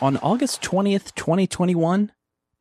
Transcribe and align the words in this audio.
On 0.00 0.16
August 0.18 0.62
20th, 0.62 1.12
2021, 1.16 2.12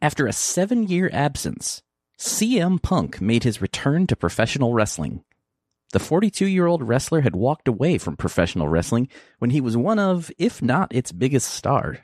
after 0.01 0.25
a 0.25 0.33
seven 0.33 0.87
year 0.87 1.07
absence, 1.13 1.83
CM 2.17 2.81
Punk 2.81 3.21
made 3.21 3.43
his 3.43 3.61
return 3.61 4.07
to 4.07 4.15
professional 4.15 4.73
wrestling. 4.73 5.23
The 5.93 5.99
42 5.99 6.47
year 6.47 6.65
old 6.65 6.81
wrestler 6.81 7.21
had 7.21 7.35
walked 7.35 7.67
away 7.67 7.99
from 7.99 8.17
professional 8.17 8.67
wrestling 8.67 9.07
when 9.37 9.51
he 9.51 9.61
was 9.61 9.77
one 9.77 9.99
of, 9.99 10.31
if 10.39 10.63
not 10.63 10.95
its 10.95 11.11
biggest 11.11 11.49
star. 11.53 11.99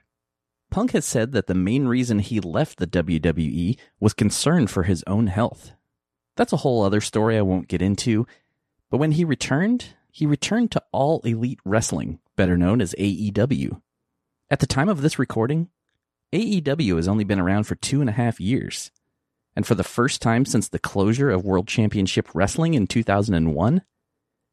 Punk 0.70 0.92
has 0.92 1.04
said 1.04 1.32
that 1.32 1.48
the 1.48 1.56
main 1.56 1.88
reason 1.88 2.20
he 2.20 2.40
left 2.40 2.78
the 2.78 2.86
WWE 2.86 3.76
was 4.00 4.14
concern 4.14 4.68
for 4.68 4.84
his 4.84 5.04
own 5.08 5.26
health. 5.28 5.72
That's 6.38 6.54
a 6.54 6.58
whole 6.58 6.84
other 6.84 7.02
story 7.02 7.40
I 7.40 7.42
won't 7.42 7.68
get 7.68 7.82
into, 7.82 8.28
but 8.92 8.98
when 8.98 9.14
he 9.14 9.26
returned, 9.26 9.96
he 10.12 10.28
returned 10.28 10.70
to 10.74 10.84
All 10.92 11.22
Elite 11.22 11.60
Wrestling, 11.66 12.20
better 12.36 12.56
known 12.56 12.82
as 12.82 12.94
AEW. 13.00 13.82
At 14.50 14.60
the 14.60 14.68
time 14.68 14.90
of 14.90 15.02
this 15.02 15.18
recording, 15.18 15.70
AEW 16.34 16.98
has 16.98 17.08
only 17.08 17.24
been 17.24 17.40
around 17.40 17.64
for 17.64 17.76
two 17.76 18.02
and 18.02 18.10
a 18.10 18.14
half 18.14 18.40
years. 18.40 18.92
And 19.56 19.66
for 19.66 19.76
the 19.76 19.84
first 19.84 20.22
time 20.22 20.46
since 20.46 20.68
the 20.68 20.80
closure 20.80 21.30
of 21.30 21.46
World 21.46 21.68
Championship 21.68 22.28
Wrestling 22.34 22.74
in 22.74 22.88
2001, 22.88 23.82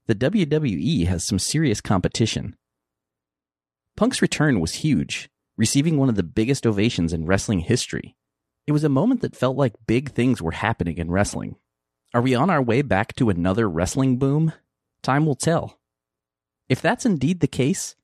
the 0.07 0.15
WWE 0.15 1.07
has 1.07 1.25
some 1.25 1.39
serious 1.39 1.81
competition. 1.81 2.57
Punk's 3.97 4.23
return 4.23 4.61
was 4.61 4.75
huge, 4.75 5.29
receiving 5.57 5.97
one 5.97 6.09
of 6.09 6.17
the 6.17 6.23
biggest 6.23 6.67
ovations 6.67 7.13
in 7.13 7.27
wrestling 7.27 7.61
history. 7.61 8.17
It 8.67 8.73
was 8.73 8.85
a 8.85 8.89
moment 8.89 9.21
that 9.23 9.37
felt 9.37 9.57
like 9.57 9.75
big 9.87 10.11
things 10.11 10.41
were 10.41 10.53
happening 10.53 10.99
in 10.99 11.11
wrestling. 11.11 11.57
Are 12.13 12.23
we 12.23 12.35
on 12.35 12.51
our 12.51 12.63
way 12.63 12.83
back 12.83 13.15
to 13.17 13.31
another 13.31 13.69
wrestling 13.69 14.19
boom? 14.19 14.53
Time 15.03 15.27
will 15.27 15.35
tell. 15.35 15.79
If 16.69 16.81
that's 16.81 17.07
indeed 17.07 17.41
the 17.41 17.47
case, 17.47 17.97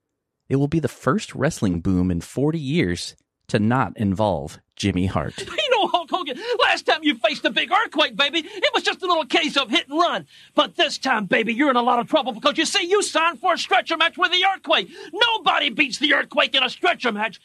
it 0.48 0.56
will 0.56 0.68
be 0.68 0.80
the 0.80 0.88
first 0.88 1.34
wrestling 1.34 1.80
boom 1.80 2.10
in 2.10 2.20
40 2.20 2.58
years 2.58 3.16
to 3.48 3.58
not 3.58 3.96
involve 3.96 4.58
Jimmy 4.76 5.06
Hart. 5.06 5.34
You 5.66 5.82
know, 5.82 5.88
Hulk 5.88 6.10
Hogan, 6.10 6.38
last 6.60 6.86
time 6.86 7.00
you 7.02 7.16
faced 7.16 7.44
a 7.44 7.50
big 7.50 7.70
earthquake, 7.70 8.16
baby, 8.16 8.38
it 8.38 8.70
was 8.72 8.82
just 8.82 9.02
a 9.02 9.06
little 9.06 9.26
case 9.26 9.56
of 9.56 9.68
hit 9.68 9.88
and 9.88 9.98
run. 9.98 10.26
But 10.54 10.76
this 10.76 10.96
time, 10.96 11.26
baby, 11.26 11.52
you're 11.52 11.70
in 11.70 11.76
a 11.76 11.82
lot 11.82 11.98
of 11.98 12.08
trouble 12.08 12.32
because 12.32 12.56
you 12.56 12.64
see, 12.64 12.86
you 12.86 13.02
signed 13.02 13.40
for 13.40 13.54
a 13.54 13.58
stretcher 13.58 13.96
match 13.96 14.16
with 14.16 14.30
the 14.30 14.44
earthquake. 14.44 14.88
Nobody 15.12 15.70
beats 15.70 15.98
the 15.98 16.14
earthquake 16.14 16.54
in 16.54 16.62
a 16.62 16.70
stretcher 16.70 17.12
match. 17.12 17.40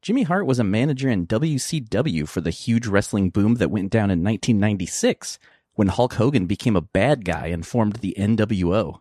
Jimmy 0.00 0.22
Hart 0.22 0.46
was 0.46 0.58
a 0.58 0.64
manager 0.64 1.08
in 1.08 1.26
WCW 1.26 2.26
for 2.26 2.40
the 2.40 2.50
huge 2.50 2.86
wrestling 2.86 3.30
boom 3.30 3.56
that 3.56 3.70
went 3.70 3.90
down 3.90 4.10
in 4.10 4.24
1996 4.24 5.38
when 5.74 5.88
Hulk 5.88 6.14
Hogan 6.14 6.46
became 6.46 6.74
a 6.74 6.80
bad 6.80 7.24
guy 7.24 7.48
and 7.48 7.66
formed 7.66 7.96
the 7.96 8.14
NWO. 8.18 9.00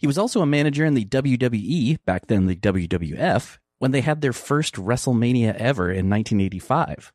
He 0.00 0.06
was 0.06 0.16
also 0.16 0.40
a 0.40 0.46
manager 0.46 0.86
in 0.86 0.94
the 0.94 1.04
WWE, 1.04 1.98
back 2.06 2.26
then 2.26 2.46
the 2.46 2.56
WWF, 2.56 3.58
when 3.80 3.90
they 3.90 4.00
had 4.00 4.22
their 4.22 4.32
first 4.32 4.76
WrestleMania 4.76 5.54
ever 5.56 5.90
in 5.90 6.08
1985. 6.08 7.12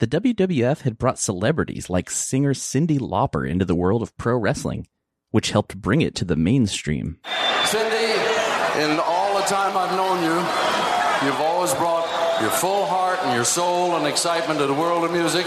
The 0.00 0.08
WWF 0.08 0.80
had 0.80 0.98
brought 0.98 1.20
celebrities 1.20 1.88
like 1.88 2.10
singer 2.10 2.52
Cyndi 2.52 2.98
Lauper 2.98 3.48
into 3.48 3.64
the 3.64 3.76
world 3.76 4.02
of 4.02 4.16
pro 4.16 4.36
wrestling, 4.36 4.88
which 5.30 5.52
helped 5.52 5.80
bring 5.80 6.00
it 6.00 6.16
to 6.16 6.24
the 6.24 6.34
mainstream. 6.34 7.20
Cyndi, 7.22 8.82
in 8.82 8.98
all 8.98 9.38
the 9.38 9.46
time 9.46 9.76
I've 9.76 9.94
known 9.94 10.20
you, 10.24 11.28
you've 11.28 11.40
always 11.40 11.72
brought 11.74 12.40
your 12.40 12.50
full 12.50 12.84
heart 12.86 13.20
and 13.22 13.32
your 13.36 13.44
soul 13.44 13.94
and 13.94 14.08
excitement 14.08 14.58
to 14.58 14.66
the 14.66 14.74
world 14.74 15.04
of 15.04 15.12
music. 15.12 15.46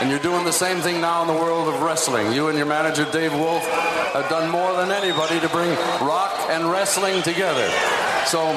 And 0.00 0.10
you're 0.10 0.18
doing 0.18 0.44
the 0.44 0.52
same 0.52 0.80
thing 0.80 1.00
now 1.00 1.22
in 1.22 1.28
the 1.28 1.34
world 1.34 1.68
of 1.68 1.80
wrestling. 1.82 2.32
You 2.32 2.48
and 2.48 2.56
your 2.56 2.66
manager, 2.66 3.06
Dave 3.10 3.32
Wolf, 3.32 3.62
have 4.12 4.28
done 4.28 4.50
more 4.50 4.74
than 4.74 4.90
anybody 4.90 5.38
to 5.40 5.48
bring 5.48 5.70
rock 6.00 6.32
and 6.50 6.70
wrestling 6.70 7.22
together. 7.22 7.68
So 8.26 8.50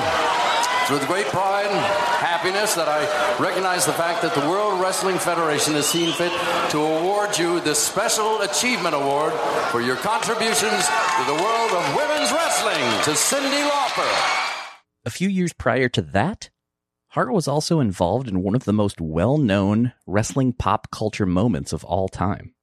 it's 0.82 0.92
with 0.92 1.08
great 1.08 1.26
pride 1.28 1.66
and 1.66 1.80
happiness 2.22 2.76
that 2.76 2.88
I 2.88 3.02
recognize 3.42 3.86
the 3.86 3.94
fact 3.94 4.22
that 4.22 4.36
the 4.36 4.48
World 4.48 4.80
Wrestling 4.80 5.18
Federation 5.18 5.74
has 5.74 5.88
seen 5.88 6.14
fit 6.14 6.32
to 6.72 6.78
award 6.78 7.38
you 7.38 7.60
the 7.60 7.74
Special 7.74 8.42
Achievement 8.42 8.94
Award 8.94 9.34
for 9.72 9.82
your 9.82 9.96
contributions 9.96 10.86
to 10.86 11.24
the 11.26 11.34
world 11.34 11.72
of 11.72 11.96
women's 11.96 12.32
wrestling 12.32 12.86
to 13.04 13.12
Cyndi 13.18 13.68
Lauper. 13.70 14.46
A 15.06 15.10
few 15.10 15.30
years 15.30 15.54
prior 15.54 15.90
to 15.90 16.02
that, 16.02 16.50
Hart 17.16 17.32
was 17.32 17.48
also 17.48 17.80
involved 17.80 18.28
in 18.28 18.44
one 18.44 18.56
of 18.56 18.66
the 18.66 18.74
most 18.74 19.00
well 19.00 19.38
known 19.38 19.94
wrestling 20.06 20.52
pop 20.52 20.92
culture 20.92 21.26
moments 21.26 21.72
of 21.72 21.86
all 21.86 22.10
time. 22.10 22.54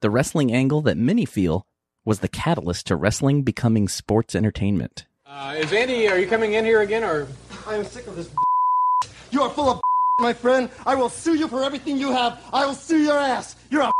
The 0.00 0.08
wrestling 0.08 0.50
angle 0.50 0.80
that 0.80 0.96
many 0.96 1.26
feel 1.26 1.66
was 2.06 2.20
the 2.20 2.28
catalyst 2.28 2.86
to 2.86 2.96
wrestling 2.96 3.42
becoming 3.42 3.88
sports 3.88 4.34
entertainment. 4.34 5.04
Uh, 5.26 5.56
is 5.58 5.70
Andy, 5.70 6.08
are 6.08 6.18
you 6.18 6.26
coming 6.26 6.54
in 6.54 6.64
here 6.64 6.80
again, 6.80 7.04
or? 7.04 7.28
I 7.66 7.74
am 7.74 7.84
sick 7.84 8.06
of 8.06 8.16
this. 8.16 8.30
You 9.32 9.42
are 9.42 9.50
full 9.50 9.68
of 9.68 9.82
my 10.18 10.32
friend. 10.32 10.70
I 10.86 10.94
will 10.94 11.10
sue 11.10 11.34
you 11.34 11.46
for 11.46 11.62
everything 11.62 11.98
you 11.98 12.10
have. 12.10 12.42
I 12.54 12.64
will 12.64 12.72
sue 12.72 13.02
your 13.02 13.18
ass. 13.18 13.54
You're 13.68 13.82
a. 13.82 13.90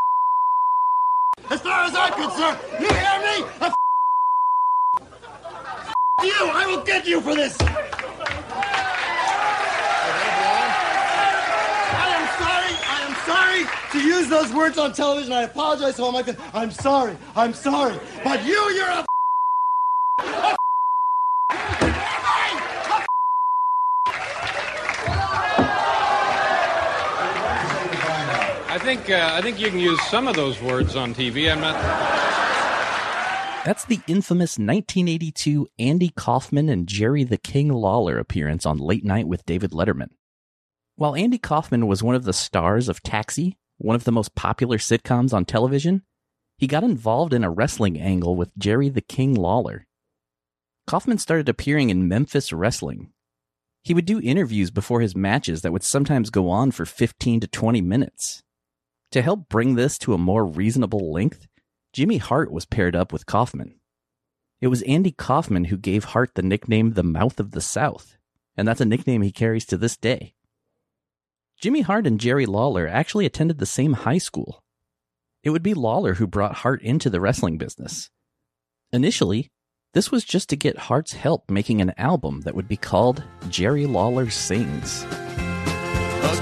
As 1.51 1.61
far 1.61 1.85
as 1.85 1.95
I'm 1.95 2.15
concerned, 2.15 2.59
you 2.81 2.89
hear 2.89 3.21
me? 3.21 3.45
A 3.61 3.75
you. 6.25 6.51
I 6.55 6.65
will 6.67 6.85
get 6.85 7.07
you 7.07 7.21
for 7.21 7.35
this. 7.35 7.59
I 11.93 12.09
am 12.17 12.27
sorry. 12.39 12.75
I 12.87 12.99
am 13.07 13.15
sorry 13.27 13.80
to 13.93 14.01
use 14.01 14.29
those 14.29 14.53
words 14.53 14.79
on 14.79 14.93
television. 14.93 15.33
I 15.33 15.43
apologize 15.43 15.97
to 15.97 16.03
all 16.03 16.13
my 16.13 16.23
fans. 16.23 16.39
I'm 16.55 16.71
sorry. 16.71 17.17
I'm 17.35 17.53
sorry. 17.55 17.99
But 18.23 18.45
you, 18.45 18.71
you're 18.73 18.89
a. 18.89 19.07
a 20.19 20.57
I 28.73 28.79
think 28.79 29.11
uh, 29.11 29.31
I 29.35 29.43
think 29.43 29.59
you 29.59 29.69
can 29.69 29.81
use 29.81 30.01
some 30.03 30.29
of 30.29 30.37
those 30.37 30.63
words 30.63 30.95
on 30.95 31.13
TV. 31.13 31.51
I'm 31.51 31.61
not. 31.61 31.75
That's 33.65 33.85
the 33.85 34.01
infamous 34.07 34.59
1982 34.59 35.69
Andy 35.79 36.11
Kaufman 36.17 36.69
and 36.69 36.87
Jerry 36.87 37.25
the 37.25 37.37
King 37.37 37.69
Lawler 37.69 38.19
appearance 38.19 38.65
on 38.65 38.79
Late 38.79 39.05
Night 39.05 39.27
with 39.27 39.45
David 39.45 39.73
Letterman. 39.73 40.11
While 40.97 41.15
Andy 41.15 41.37
Kaufman 41.37 41.87
was 41.87 42.03
one 42.03 42.15
of 42.15 42.25
the 42.25 42.33
stars 42.33 42.89
of 42.89 43.03
Taxi, 43.03 43.57
one 43.81 43.97
of 43.97 44.05
the 44.05 44.13
most 44.13 44.35
popular 44.35 44.77
sitcoms 44.77 45.33
on 45.33 45.47
television, 45.47 46.03
he 46.59 46.67
got 46.67 46.85
involved 46.85 47.33
in 47.33 47.43
a 47.43 47.51
wrestling 47.51 47.99
angle 47.99 48.37
with 48.37 48.57
Jerry 48.59 48.91
the 48.91 49.01
King 49.01 49.35
Lawler. 49.35 49.87
Kaufman 50.87 51.17
started 51.17 51.49
appearing 51.49 51.89
in 51.89 52.07
Memphis 52.07 52.53
wrestling. 52.53 53.11
He 53.83 53.95
would 53.95 54.05
do 54.05 54.21
interviews 54.21 54.71
before 54.71 55.01
his 55.01 55.17
matches 55.17 55.63
that 55.63 55.73
would 55.73 55.83
sometimes 55.83 56.29
go 56.29 56.51
on 56.51 56.73
for 56.73 56.85
15 56.85 57.41
to 57.41 57.47
20 57.47 57.81
minutes. 57.81 58.43
To 59.13 59.23
help 59.23 59.49
bring 59.49 59.77
this 59.77 59.97
to 59.99 60.13
a 60.13 60.19
more 60.19 60.45
reasonable 60.45 61.11
length, 61.11 61.47
Jimmy 61.95 62.19
Hart 62.19 62.53
was 62.53 62.67
paired 62.67 62.95
up 62.95 63.15
with 63.15 63.25
Kaufman. 63.25 63.81
It 64.61 64.67
was 64.67 64.83
Andy 64.83 65.11
Kaufman 65.11 65.65
who 65.65 65.79
gave 65.79 66.05
Hart 66.05 66.35
the 66.35 66.43
nickname 66.43 66.93
the 66.93 67.03
Mouth 67.03 67.41
of 67.41 67.53
the 67.53 67.63
South, 67.63 68.19
and 68.59 68.69
that's 68.69 68.83
a 68.83 68.85
nickname 68.85 69.23
he 69.23 69.33
carries 69.33 69.65
to 69.67 69.79
this 69.79 69.97
day. 69.97 70.35
Jimmy 71.61 71.83
Hart 71.83 72.07
and 72.07 72.19
Jerry 72.19 72.47
Lawler 72.47 72.89
actually 72.89 73.27
attended 73.27 73.59
the 73.59 73.67
same 73.67 73.93
high 73.93 74.17
school. 74.17 74.63
It 75.43 75.51
would 75.51 75.63
be 75.63 75.75
Lawler 75.75 76.15
who 76.15 76.27
brought 76.27 76.55
Hart 76.55 76.81
into 76.81 77.11
the 77.11 77.21
wrestling 77.21 77.59
business. 77.59 78.09
Initially, 78.95 79.51
this 79.93 80.11
was 80.11 80.25
just 80.25 80.49
to 80.49 80.57
get 80.57 80.79
Hart's 80.79 81.13
help 81.13 81.51
making 81.51 81.83
an 81.83 81.93
album 81.99 82.41
that 82.47 82.55
would 82.55 82.67
be 82.67 82.79
called 82.79 83.23
Jerry 83.51 83.85
Lawler 83.85 84.31
Sings. 84.31 85.03
A 85.03 85.07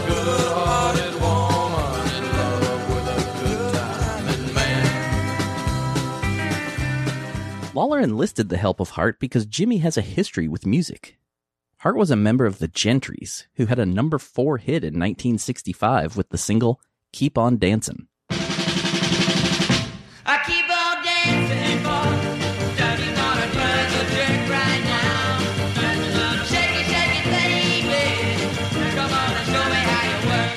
good-hearted 0.07 1.15
woman 1.15 2.15
in 2.15 2.23
love 2.37 2.89
with 2.89 3.09
a 3.09 3.19
good-timing 3.43 4.55
man. 4.55 4.85
Lawler 7.75 7.99
enlisted 7.99 8.51
the 8.51 8.57
help 8.57 8.79
of 8.79 8.91
Hart 8.91 9.19
because 9.19 9.47
Jimmy 9.47 9.79
has 9.79 9.97
a 9.97 10.01
history 10.01 10.47
with 10.47 10.65
music. 10.65 11.17
Hart 11.83 11.97
was 11.97 12.11
a 12.11 12.17
member 12.17 12.45
of 12.45 12.59
the 12.59 12.67
Gentrys, 12.67 13.45
who 13.55 13.67
had 13.67 13.79
a 13.79 13.87
number 13.87 14.19
four 14.19 14.59
hit 14.59 14.83
in 14.83 14.95
1965 14.95 16.17
with 16.17 16.31
the 16.31 16.37
single 16.37 16.81
Keep 17.13 17.39
On 17.39 17.57
Dancin'. 17.57 18.09
I 18.31 18.35
keep 20.45 20.69
on 20.69 21.05
dancing, 21.05 21.83
boy. 21.85 22.17
Don't 22.77 22.99
you 22.99 23.13
wanna 23.15 23.47
turn 23.55 23.91
the 23.95 24.05
jerk 24.11 24.51
right 24.51 24.83
now? 24.83 25.39
Shake 26.51 26.75
it, 26.75 26.87
shake 26.91 27.15
it, 27.15 27.27
baby. 27.31 27.95
Come 28.97 29.13
on 29.13 29.31
and 29.39 29.47
show 29.47 29.65
me 29.71 29.81
how 29.87 30.03
you 30.11 30.19
work. 30.27 30.51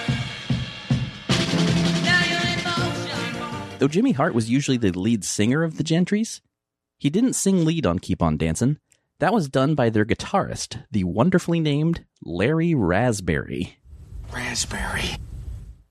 Now 2.04 2.22
you're 2.32 2.48
in 2.50 2.60
motion, 2.66 3.38
boy. 3.38 3.78
Though 3.78 3.88
Jimmy 3.88 4.14
Hart 4.14 4.34
was 4.34 4.50
usually 4.50 4.78
the 4.78 4.92
lead 4.98 5.24
singer 5.24 5.62
of 5.62 5.78
the 5.78 5.84
Gentrys, 5.84 6.42
he 6.98 7.12
didn't 7.12 7.34
sing 7.34 7.64
lead 7.64 7.86
on 7.86 8.00
Keep 8.00 8.24
On 8.24 8.38
Dancin'. 8.38 8.80
That 9.22 9.34
was 9.34 9.50
done 9.50 9.76
by 9.76 9.92
their 9.92 10.04
guitarist, 10.04 10.84
the 10.90 11.04
wonderfully 11.04 11.60
named 11.60 12.06
Larry 12.24 12.74
Raspberry. 12.74 13.78
Raspberry. 14.34 15.12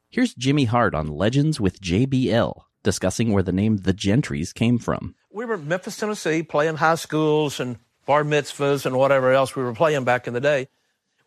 Here's 0.08 0.34
Jimmy 0.34 0.64
Hart 0.64 0.96
on 0.96 1.06
Legends 1.06 1.60
with 1.60 1.80
JBL, 1.80 2.62
discussing 2.82 3.30
where 3.30 3.44
the 3.44 3.52
name 3.52 3.76
The 3.76 3.94
Gentrys 3.94 4.52
came 4.52 4.80
from. 4.80 5.14
we 5.32 5.44
were 5.44 5.54
in 5.54 5.68
Memphis, 5.68 5.96
Tennessee, 5.96 6.42
playing 6.42 6.78
high 6.78 6.96
schools 6.96 7.60
and 7.60 7.78
bar 8.04 8.24
mitzvahs 8.24 8.84
and 8.84 8.96
whatever 8.96 9.32
else 9.32 9.54
we 9.54 9.62
were 9.62 9.74
playing 9.74 10.02
back 10.02 10.26
in 10.26 10.34
the 10.34 10.40
day. 10.40 10.66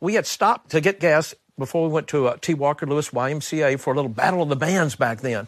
We 0.02 0.16
had 0.16 0.26
stopped 0.26 0.72
to 0.72 0.82
get 0.82 1.00
gas 1.00 1.34
before 1.58 1.88
we 1.88 1.94
went 1.94 2.10
to 2.10 2.28
uh, 2.28 2.38
T. 2.42 2.54
Walker 2.54 2.86
Lewis 2.86 3.12
YMCA 3.12 3.80
for 3.80 3.94
a 3.94 3.96
little 3.96 4.10
battle 4.10 4.42
of 4.42 4.50
the 4.50 4.58
bands 4.58 4.98
back 4.98 5.22
then. 5.22 5.48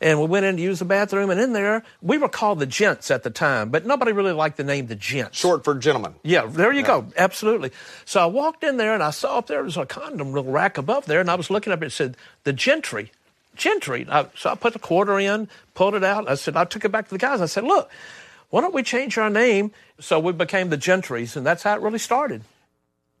And 0.00 0.20
we 0.20 0.26
went 0.26 0.44
in 0.44 0.56
to 0.56 0.62
use 0.62 0.78
the 0.78 0.84
bathroom, 0.84 1.30
and 1.30 1.40
in 1.40 1.52
there, 1.52 1.82
we 2.02 2.18
were 2.18 2.28
called 2.28 2.58
the 2.58 2.66
Gents 2.66 3.10
at 3.10 3.22
the 3.22 3.30
time, 3.30 3.70
but 3.70 3.86
nobody 3.86 4.12
really 4.12 4.32
liked 4.32 4.58
the 4.58 4.64
name 4.64 4.88
the 4.88 4.94
Gents. 4.94 5.38
Short 5.38 5.64
for 5.64 5.74
gentleman. 5.74 6.14
Yeah, 6.22 6.46
there 6.46 6.72
you 6.72 6.82
go. 6.82 7.06
Absolutely. 7.16 7.70
So 8.04 8.20
I 8.20 8.26
walked 8.26 8.62
in 8.62 8.76
there 8.76 8.92
and 8.92 9.02
I 9.02 9.10
saw 9.10 9.38
up 9.38 9.46
there 9.46 9.62
was 9.62 9.76
a 9.76 9.86
condom 9.86 10.32
little 10.32 10.52
rack 10.52 10.76
above 10.76 11.06
there, 11.06 11.20
and 11.20 11.30
I 11.30 11.34
was 11.34 11.50
looking 11.50 11.72
up. 11.72 11.82
It 11.82 11.92
said 11.92 12.16
the 12.44 12.52
Gentry, 12.52 13.10
Gentry. 13.54 14.06
I, 14.10 14.26
so 14.36 14.50
I 14.50 14.54
put 14.54 14.74
the 14.74 14.78
quarter 14.78 15.18
in, 15.18 15.48
pulled 15.74 15.94
it 15.94 16.04
out. 16.04 16.28
I 16.28 16.34
said 16.34 16.56
I 16.56 16.64
took 16.64 16.84
it 16.84 16.92
back 16.92 17.08
to 17.08 17.14
the 17.14 17.18
guys. 17.18 17.40
I 17.40 17.46
said, 17.46 17.64
look, 17.64 17.90
why 18.50 18.60
don't 18.60 18.74
we 18.74 18.82
change 18.82 19.16
our 19.18 19.30
name? 19.30 19.72
So 19.98 20.20
we 20.20 20.32
became 20.32 20.68
the 20.68 20.78
Gentrys, 20.78 21.36
and 21.36 21.46
that's 21.46 21.62
how 21.62 21.74
it 21.74 21.80
really 21.80 21.98
started. 21.98 22.42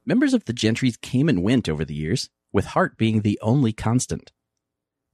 Members 0.04 0.34
of 0.34 0.44
the 0.44 0.52
Gentrys 0.52 1.00
came 1.00 1.28
and 1.28 1.42
went 1.42 1.68
over 1.68 1.84
the 1.84 1.94
years, 1.94 2.28
with 2.52 2.66
Hart 2.66 2.96
being 2.96 3.22
the 3.22 3.38
only 3.42 3.72
constant. 3.72 4.30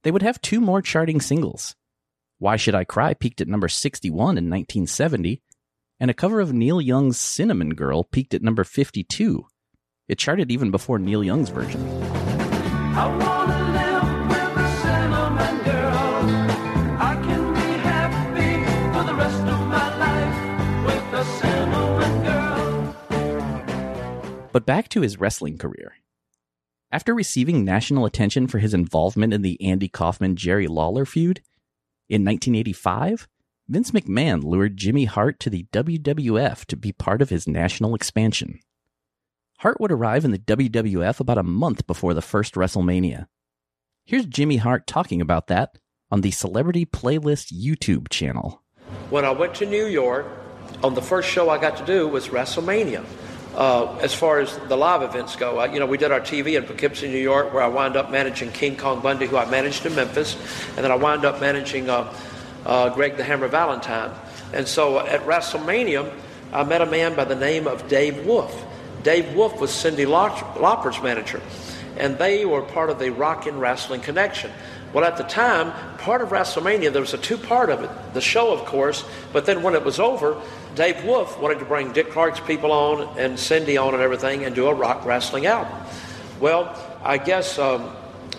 They 0.03 0.11
would 0.11 0.21
have 0.21 0.39
two 0.41 0.59
more 0.59 0.81
charting 0.81 1.21
singles. 1.21 1.77
Why 2.37 2.57
Should 2.57 2.75
I 2.75 2.83
Cry 2.83 3.13
peaked 3.13 3.39
at 3.39 3.47
number 3.47 3.69
61 3.69 4.37
in 4.37 4.49
1970, 4.49 5.41
and 5.99 6.11
a 6.11 6.13
cover 6.13 6.41
of 6.41 6.51
Neil 6.51 6.81
Young's 6.81 7.17
Cinnamon 7.17 7.73
Girl 7.73 8.03
peaked 8.03 8.33
at 8.33 8.41
number 8.41 8.65
52. 8.65 9.45
It 10.09 10.17
charted 10.17 10.51
even 10.51 10.71
before 10.71 10.99
Neil 10.99 11.23
Young's 11.23 11.47
version. 11.49 11.81
I 12.95 13.07
wanna 13.07 13.71
live 13.71 14.27
with 14.27 14.57
a 14.57 14.69
cinnamon 14.81 15.63
girl. 15.63 16.25
I 16.99 17.15
can 17.23 17.53
be 17.53 17.77
happy 17.87 18.65
for 18.93 19.03
the 19.05 19.15
rest 19.15 19.39
of 19.39 19.67
my 19.69 19.97
life 19.97 20.85
with 20.85 21.13
a 21.13 21.23
cinnamon 21.39 22.23
girl. 22.25 22.93
But 24.51 24.65
back 24.65 24.89
to 24.89 24.99
his 24.99 25.17
wrestling 25.17 25.57
career. 25.57 25.93
After 26.93 27.15
receiving 27.15 27.65
national 27.65 28.05
attention 28.05 28.45
for 28.45 28.59
his 28.59 28.75
involvement 28.75 29.33
in 29.33 29.41
the 29.41 29.59
Andy 29.65 29.87
Kaufman 29.87 30.35
Jerry 30.35 30.67
Lawler 30.67 31.07
feud, 31.07 31.41
in 32.07 32.23
1985, 32.23 33.27
Vince 33.67 33.89
McMahon 33.89 34.43
lured 34.43 34.77
Jimmy 34.77 35.05
Hart 35.05 35.39
to 35.39 35.49
the 35.49 35.65
WWF 35.73 36.65
to 36.65 36.75
be 36.77 36.91
part 36.91 37.23
of 37.23 37.31
his 37.31 37.47
national 37.47 37.95
expansion. 37.95 38.59
Hart 39.57 39.81
would 39.81 39.91
arrive 39.91 40.23
in 40.23 40.29
the 40.29 40.37
WWF 40.37 41.19
about 41.19 41.39
a 41.39 41.43
month 41.43 41.87
before 41.87 42.13
the 42.13 42.21
first 42.21 42.53
WrestleMania. 42.53 43.25
Here's 44.05 44.27
Jimmy 44.27 44.57
Hart 44.57 44.85
talking 44.85 45.19
about 45.19 45.47
that 45.47 45.79
on 46.11 46.21
the 46.21 46.29
Celebrity 46.29 46.85
Playlist 46.85 47.51
YouTube 47.51 48.09
channel. 48.09 48.61
When 49.09 49.25
I 49.25 49.31
went 49.31 49.55
to 49.55 49.65
New 49.65 49.87
York, 49.87 50.27
on 50.83 50.93
the 50.93 51.01
first 51.01 51.27
show 51.27 51.49
I 51.49 51.57
got 51.57 51.75
to 51.77 51.85
do 51.87 52.07
was 52.07 52.27
WrestleMania. 52.27 53.03
Uh, 53.55 53.95
as 54.01 54.15
far 54.15 54.39
as 54.39 54.57
the 54.67 54.75
live 54.75 55.03
events 55.03 55.35
go, 55.35 55.63
you 55.65 55.79
know, 55.79 55.85
we 55.85 55.97
did 55.97 56.11
our 56.11 56.19
TV 56.19 56.57
in 56.57 56.63
Poughkeepsie, 56.63 57.07
New 57.07 57.19
York, 57.19 57.53
where 57.53 57.61
I 57.61 57.67
wound 57.67 57.95
up 57.95 58.09
managing 58.09 58.51
King 58.51 58.75
Kong 58.75 58.99
Bundy, 58.99 59.27
who 59.27 59.37
I 59.37 59.45
managed 59.45 59.85
in 59.85 59.93
Memphis, 59.93 60.35
and 60.75 60.83
then 60.83 60.91
I 60.91 60.95
wound 60.95 61.23
up 61.23 61.39
managing 61.39 61.87
uh, 61.87 62.11
uh, 62.65 62.89
Greg 62.89 63.15
the 63.15 63.23
Hammer 63.23 63.47
Valentine. 63.47 64.11
And 64.53 64.67
so 64.67 64.99
at 64.99 65.21
WrestleMania, 65.21 66.11
I 66.51 66.63
met 66.63 66.81
a 66.81 66.87
man 66.87 67.15
by 67.15 67.25
the 67.25 67.35
name 67.35 67.67
of 67.67 67.87
Dave 67.87 68.25
Wolf. 68.25 68.65
Dave 69.03 69.35
Wolf 69.35 69.59
was 69.59 69.69
Cyndi 69.69 70.07
Laup- 70.07 70.59
Lauper's 70.59 71.01
manager, 71.03 71.41
and 71.97 72.17
they 72.17 72.45
were 72.45 72.63
part 72.63 72.89
of 72.89 72.97
the 72.97 73.11
Rock 73.11 73.45
and 73.45 73.61
Wrestling 73.61 74.01
Connection. 74.01 74.49
Well, 74.93 75.03
at 75.03 75.17
the 75.17 75.23
time, 75.23 75.71
part 75.97 76.21
of 76.21 76.29
WrestleMania, 76.29 76.93
there 76.93 77.01
was 77.01 77.15
a 77.15 77.17
two 77.17 77.37
part 77.37 77.71
of 77.71 77.83
it. 77.83 77.89
The 78.13 78.21
show, 78.21 78.53
of 78.53 78.65
course, 78.65 79.03
but 79.31 79.45
then 79.45 79.63
when 79.63 79.73
it 79.73 79.83
was 79.83 79.99
over, 79.99 80.39
Dave 80.75 81.03
Wolf 81.03 81.39
wanted 81.39 81.59
to 81.59 81.65
bring 81.65 81.91
Dick 81.91 82.11
Clark's 82.11 82.39
people 82.39 82.71
on 82.71 83.17
and 83.17 83.37
Cyndi 83.37 83.83
on 83.83 83.95
and 83.95 84.03
everything 84.03 84.45
and 84.45 84.53
do 84.53 84.67
a 84.67 84.73
rock 84.73 85.03
wrestling 85.03 85.47
album. 85.47 85.75
Well, 86.39 86.77
I 87.03 87.17
guess 87.17 87.57
um, 87.57 87.95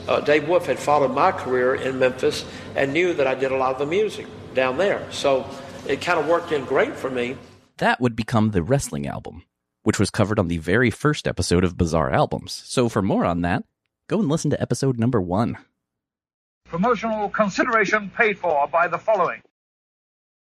uh, 0.06 0.20
Dave 0.20 0.48
Wolf 0.48 0.66
had 0.66 0.78
followed 0.78 1.12
my 1.12 1.32
career 1.32 1.74
in 1.74 1.98
Memphis 1.98 2.44
and 2.76 2.92
knew 2.92 3.14
that 3.14 3.26
I 3.26 3.34
did 3.34 3.50
a 3.50 3.56
lot 3.56 3.72
of 3.72 3.78
the 3.78 3.86
music 3.86 4.26
down 4.54 4.78
there. 4.78 5.04
So 5.10 5.48
it 5.88 6.00
kind 6.00 6.20
of 6.20 6.26
worked 6.26 6.52
in 6.52 6.64
great 6.64 6.94
for 6.94 7.10
me. 7.10 7.36
That 7.78 8.00
would 8.00 8.14
become 8.14 8.50
the 8.52 8.62
wrestling 8.62 9.06
album, 9.06 9.42
which 9.82 9.98
was 9.98 10.10
covered 10.10 10.38
on 10.38 10.48
the 10.48 10.58
very 10.58 10.90
first 10.90 11.26
episode 11.26 11.64
of 11.64 11.76
Bizarre 11.76 12.10
Albums. 12.10 12.62
So 12.66 12.88
for 12.88 13.02
more 13.02 13.24
on 13.24 13.42
that, 13.42 13.64
go 14.08 14.20
and 14.20 14.28
listen 14.28 14.50
to 14.50 14.62
episode 14.62 14.98
number 14.98 15.20
one. 15.20 15.58
Promotional 16.74 17.28
consideration 17.28 18.10
paid 18.16 18.36
for 18.36 18.66
by 18.66 18.88
the 18.88 18.98
following. 18.98 19.40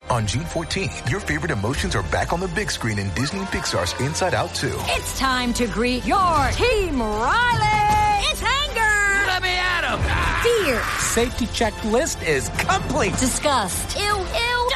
On 0.10 0.26
June 0.26 0.46
14th, 0.46 1.08
your 1.12 1.20
favorite 1.20 1.52
emotions 1.52 1.96
are 1.96 2.02
back 2.02 2.34
on 2.34 2.40
the 2.40 2.48
big 2.48 2.72
screen 2.72 2.98
in 2.98 3.12
Disney 3.14 3.42
and 3.42 3.48
Pixar's 3.50 3.94
Inside 4.02 4.34
Out 4.34 4.56
2. 4.56 4.68
It's 4.98 5.20
time 5.20 5.54
to 5.54 5.68
greet 5.68 6.04
your 6.08 6.50
team, 6.54 7.00
Riley! 7.00 8.26
It's 8.32 8.42
anger! 8.42 9.28
Let 9.28 9.44
me 9.44 9.50
at 9.50 9.84
him. 9.86 10.02
Fear! 10.42 10.82
Safety 11.02 11.46
checklist 11.46 12.28
is 12.28 12.50
complete. 12.58 13.12
Disgust! 13.20 13.96
Ew, 13.96 14.02
ew! 14.02 14.70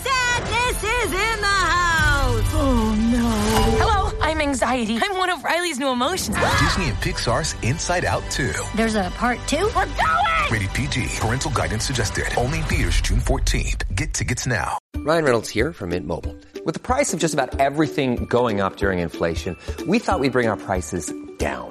Sadness 0.00 0.82
is 0.82 1.12
in 1.12 1.40
the 1.42 1.56
house! 1.76 2.50
Oh 2.54 2.96
no. 3.12 3.28
Hello, 3.84 4.18
I'm 4.22 4.40
anxiety. 4.40 4.98
I'm 5.02 5.18
one 5.18 5.28
of 5.28 5.44
Riley's 5.44 5.78
new 5.78 5.90
emotions. 5.90 6.38
Disney 6.58 6.88
and 6.88 6.96
Pixar's 6.96 7.54
Inside 7.62 8.06
Out 8.06 8.22
2. 8.30 8.50
There's 8.74 8.94
a 8.94 9.12
part 9.18 9.38
two? 9.46 9.70
We're 9.76 9.84
going! 9.84 10.35
Rated 10.50 10.72
PG. 10.74 11.06
Parental 11.20 11.50
guidance 11.52 11.84
suggested. 11.84 12.26
Only 12.36 12.62
theaters 12.62 13.00
June 13.00 13.20
14th. 13.20 13.94
Get 13.94 14.12
tickets 14.12 14.46
now. 14.46 14.78
Ryan 14.96 15.24
Reynolds 15.24 15.48
here 15.48 15.72
from 15.72 15.90
Mint 15.90 16.06
Mobile. 16.06 16.34
With 16.64 16.74
the 16.74 16.80
price 16.80 17.14
of 17.14 17.20
just 17.20 17.34
about 17.34 17.60
everything 17.60 18.26
going 18.26 18.60
up 18.60 18.76
during 18.76 18.98
inflation, 18.98 19.56
we 19.86 20.00
thought 20.00 20.18
we'd 20.18 20.32
bring 20.32 20.48
our 20.48 20.56
prices 20.56 21.12
down. 21.38 21.70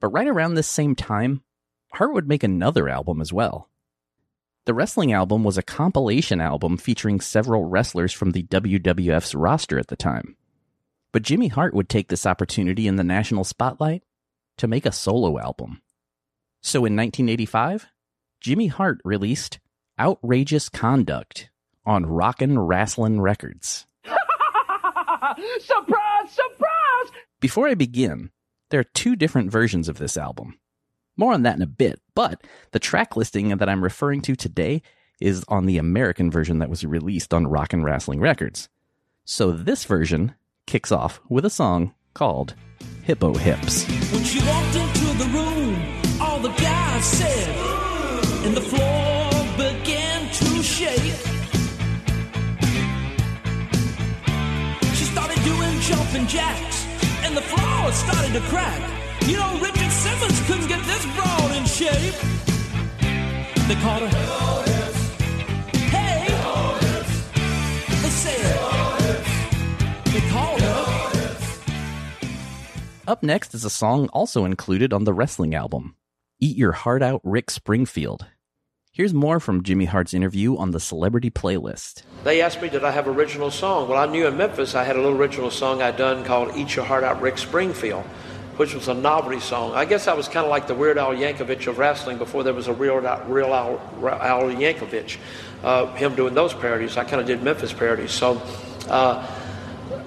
But 0.00 0.08
right 0.08 0.26
around 0.26 0.54
this 0.54 0.68
same 0.68 0.94
time, 0.94 1.42
Hart 1.92 2.14
would 2.14 2.28
make 2.28 2.42
another 2.42 2.88
album 2.88 3.20
as 3.20 3.32
well. 3.32 3.68
The 4.64 4.74
wrestling 4.74 5.12
album 5.12 5.44
was 5.44 5.58
a 5.58 5.62
compilation 5.62 6.40
album 6.40 6.76
featuring 6.76 7.20
several 7.20 7.64
wrestlers 7.64 8.12
from 8.12 8.30
the 8.30 8.42
WWF's 8.44 9.34
roster 9.34 9.78
at 9.78 9.88
the 9.88 9.96
time. 9.96 10.36
But 11.12 11.22
Jimmy 11.22 11.48
Hart 11.48 11.74
would 11.74 11.88
take 11.88 12.08
this 12.08 12.26
opportunity 12.26 12.86
in 12.86 12.96
the 12.96 13.04
national 13.04 13.44
spotlight 13.44 14.02
to 14.58 14.68
make 14.68 14.86
a 14.86 14.92
solo 14.92 15.38
album. 15.38 15.80
So 16.62 16.80
in 16.80 16.94
1985, 16.94 17.86
Jimmy 18.40 18.68
Hart 18.68 19.00
released 19.04 19.58
Outrageous 19.98 20.68
Conduct 20.68 21.50
on 21.84 22.06
Rockin' 22.06 22.56
Rasslin' 22.56 23.20
Records. 23.20 23.86
surprise, 24.04 26.30
surprise! 26.30 27.22
Before 27.40 27.66
I 27.66 27.74
begin, 27.74 28.30
there 28.70 28.80
are 28.80 28.84
two 28.84 29.16
different 29.16 29.50
versions 29.50 29.88
of 29.88 29.98
this 29.98 30.16
album. 30.16 30.58
More 31.16 31.32
on 31.32 31.42
that 31.42 31.56
in 31.56 31.62
a 31.62 31.66
bit, 31.66 32.00
but 32.14 32.42
the 32.70 32.78
track 32.78 33.16
listing 33.16 33.56
that 33.56 33.68
I'm 33.68 33.84
referring 33.84 34.22
to 34.22 34.34
today 34.34 34.82
is 35.20 35.44
on 35.48 35.66
the 35.66 35.76
American 35.76 36.30
version 36.30 36.60
that 36.60 36.70
was 36.70 36.84
released 36.84 37.34
on 37.34 37.46
Rockin' 37.46 37.84
Wrestling 37.84 38.20
Records. 38.20 38.68
So 39.24 39.52
this 39.52 39.84
version 39.84 40.34
kicks 40.66 40.90
off 40.90 41.20
with 41.28 41.44
a 41.44 41.50
song 41.50 41.94
called 42.14 42.54
Hippo 43.02 43.34
Hips. 43.34 43.84
When 44.12 44.24
she 44.24 44.38
walked 44.46 44.76
into 44.76 45.06
the 45.18 45.28
room, 45.34 46.20
all 46.20 46.38
the 46.38 46.48
guys 46.50 47.04
said, 47.04 47.56
and 48.46 48.56
the 48.56 48.60
floor 48.60 49.30
began 49.56 50.30
to 50.32 50.62
shake. 50.62 51.12
She 54.94 55.04
started 55.04 55.42
doing 55.44 55.80
jumping 55.80 56.26
jacks, 56.26 56.79
and 57.30 57.36
the 57.36 57.42
floor 57.42 57.92
started 57.92 58.32
to 58.32 58.40
crack. 58.48 58.80
You 59.22 59.36
know, 59.36 59.52
Richard 59.60 59.92
Simmons 59.92 60.40
couldn't 60.48 60.66
get 60.66 60.84
this 60.84 61.06
broad 61.14 61.56
in 61.56 61.64
shape. 61.64 62.14
They 63.68 63.76
called 63.76 64.10
her. 64.10 64.50
Up 73.06 73.24
next 73.24 73.54
is 73.54 73.64
a 73.64 73.70
song 73.70 74.08
also 74.12 74.44
included 74.44 74.92
on 74.92 75.02
the 75.02 75.12
wrestling 75.12 75.52
album, 75.52 75.96
Eat 76.38 76.56
Your 76.56 76.70
Heart 76.70 77.02
Out 77.02 77.20
Rick 77.24 77.50
Springfield. 77.50 78.26
Here's 78.92 79.14
more 79.14 79.38
from 79.38 79.62
Jimmy 79.62 79.84
Hart's 79.84 80.12
interview 80.12 80.56
on 80.56 80.72
the 80.72 80.80
Celebrity 80.80 81.30
Playlist. 81.30 82.02
They 82.24 82.42
asked 82.42 82.60
me, 82.60 82.68
did 82.68 82.82
I 82.82 82.90
have 82.90 83.06
original 83.06 83.52
song? 83.52 83.88
Well, 83.88 83.96
I 83.96 84.10
knew 84.10 84.26
in 84.26 84.36
Memphis 84.36 84.74
I 84.74 84.82
had 84.82 84.96
a 84.96 85.00
little 85.00 85.16
original 85.16 85.52
song 85.52 85.80
I'd 85.80 85.96
done 85.96 86.24
called 86.24 86.56
Eat 86.56 86.74
Your 86.74 86.84
Heart 86.84 87.04
Out 87.04 87.20
Rick 87.22 87.38
Springfield, 87.38 88.02
which 88.56 88.74
was 88.74 88.88
a 88.88 88.94
novelty 88.94 89.38
song. 89.38 89.74
I 89.74 89.84
guess 89.84 90.08
I 90.08 90.14
was 90.14 90.26
kind 90.26 90.44
of 90.44 90.50
like 90.50 90.66
the 90.66 90.74
Weird 90.74 90.98
Al 90.98 91.14
Yankovic 91.14 91.68
of 91.68 91.78
wrestling 91.78 92.18
before 92.18 92.42
there 92.42 92.52
was 92.52 92.66
a 92.66 92.72
real, 92.72 92.96
real 92.96 93.54
Al, 93.54 93.78
Al 94.04 94.42
Yankovic. 94.50 95.18
Uh, 95.62 95.94
him 95.94 96.16
doing 96.16 96.34
those 96.34 96.52
parodies. 96.52 96.96
I 96.96 97.04
kind 97.04 97.20
of 97.20 97.28
did 97.28 97.44
Memphis 97.44 97.72
parodies. 97.72 98.10
So 98.10 98.42
uh, 98.88 99.24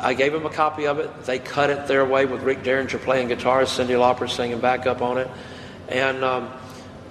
I 0.02 0.14
gave 0.14 0.34
them 0.34 0.46
a 0.46 0.50
copy 0.50 0.88
of 0.88 1.00
it. 1.00 1.24
They 1.24 1.40
cut 1.40 1.70
it 1.70 1.88
their 1.88 2.04
way 2.04 2.26
with 2.26 2.42
Rick 2.44 2.64
Derringer 2.64 2.98
playing 2.98 3.30
guitar, 3.30 3.62
Cyndi 3.62 3.96
Lauper 3.96 4.30
singing 4.30 4.60
backup 4.60 5.02
on 5.02 5.20
it. 5.20 5.30
And 5.88 6.22
um, 6.26 6.52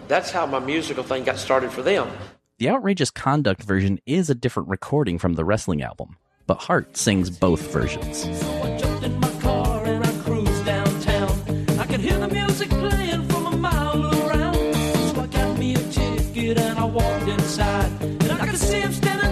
that's 0.09 0.31
how 0.31 0.47
my 0.47 0.59
musical 0.59 1.05
thing 1.05 1.25
got 1.25 1.39
started 1.39 1.73
for 1.73 1.83
them. 1.83 2.11
The 2.59 2.69
Outrageous 2.69 3.11
Conduct 3.11 3.63
version 3.63 3.99
is 4.07 4.31
a 4.31 4.35
different 4.35 4.69
recording 4.69 5.19
from 5.19 5.35
the 5.35 5.45
wrestling 5.45 5.83
album, 5.83 6.17
but 6.47 6.59
Hart 6.59 6.97
sings 6.97 7.31
both 7.31 7.61
versions. 7.73 8.25
I 8.25 8.77
jumped 8.79 9.05
in 9.05 9.19
my 9.19 9.31
car 9.41 9.85
and 9.85 10.05
I 10.05 10.13
cruised 10.23 10.65
downtown. 10.65 11.69
I 11.79 11.87
could 11.87 12.01
hear 12.01 12.19
the 12.19 12.29
music 12.29 12.69
playing 12.69 13.27
from 13.29 13.47
a 13.47 13.57
mile 13.57 14.29
around. 14.29 14.55
So 14.75 15.23
I 15.23 15.27
got 15.27 15.59
me 15.59 15.75
a 15.75 15.79
ticket 15.79 16.59
and 16.59 16.79
I 16.79 16.85
walked 16.85 17.29
inside. 17.29 17.91
And 18.03 18.33
I 18.33 18.47
could 18.47 18.59
see 18.59 18.81
him 18.81 18.93
standing 18.93 19.32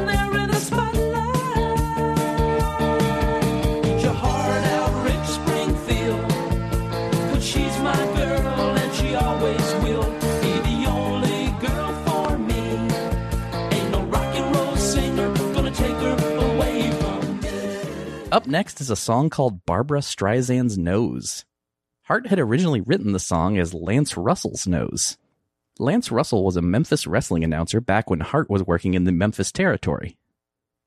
Up 18.32 18.46
next 18.46 18.80
is 18.80 18.90
a 18.90 18.96
song 18.96 19.28
called 19.28 19.66
Barbara 19.66 19.98
Streisand's 19.98 20.78
Nose. 20.78 21.44
Hart 22.02 22.28
had 22.28 22.38
originally 22.38 22.80
written 22.80 23.10
the 23.10 23.18
song 23.18 23.58
as 23.58 23.74
Lance 23.74 24.16
Russell's 24.16 24.68
Nose. 24.68 25.18
Lance 25.80 26.12
Russell 26.12 26.44
was 26.44 26.54
a 26.54 26.62
Memphis 26.62 27.08
wrestling 27.08 27.42
announcer 27.42 27.80
back 27.80 28.08
when 28.08 28.20
Hart 28.20 28.48
was 28.48 28.64
working 28.64 28.94
in 28.94 29.02
the 29.02 29.10
Memphis 29.10 29.50
territory. 29.50 30.16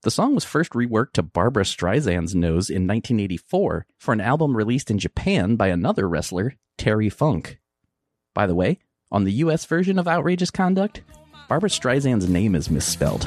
The 0.04 0.10
song 0.10 0.34
was 0.34 0.46
first 0.46 0.72
reworked 0.72 1.12
to 1.12 1.22
Barbara 1.22 1.64
Streisand's 1.64 2.34
Nose 2.34 2.70
in 2.70 2.86
1984 2.86 3.86
for 3.98 4.12
an 4.14 4.22
album 4.22 4.56
released 4.56 4.90
in 4.90 4.98
Japan 4.98 5.56
by 5.56 5.68
another 5.68 6.08
wrestler, 6.08 6.54
Terry 6.78 7.10
Funk. 7.10 7.58
By 8.32 8.46
the 8.46 8.54
way, 8.54 8.78
on 9.12 9.24
the 9.24 9.32
US 9.32 9.66
version 9.66 9.98
of 9.98 10.08
Outrageous 10.08 10.50
Conduct, 10.50 11.02
Barbara 11.50 11.68
Streisand's 11.68 12.26
name 12.26 12.54
is 12.54 12.70
misspelled. 12.70 13.26